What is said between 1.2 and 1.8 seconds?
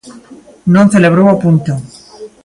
o punto.